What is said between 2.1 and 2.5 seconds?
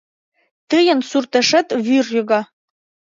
йога.